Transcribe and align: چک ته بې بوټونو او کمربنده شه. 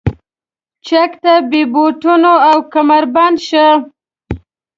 چک 0.85 1.11
ته 1.23 1.33
بې 1.49 1.61
بوټونو 1.73 2.33
او 2.49 2.57
کمربنده 2.73 3.43
شه. 3.47 3.67